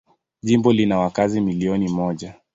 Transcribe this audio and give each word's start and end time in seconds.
Jimbo 0.43 0.73
lina 0.73 0.99
wakazi 0.99 1.41
milioni 1.41 1.89
moja. 1.89 2.35